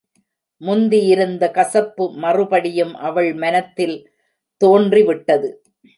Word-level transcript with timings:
முந்தி 0.61 0.99
இருந்த 1.05 1.43
கசப்பு 1.51 2.05
மறுபடியும் 2.15 2.95
அவள் 3.01 3.33
மனத்தில் 3.33 3.95
தோன்றிவிட்டது. 4.61 5.49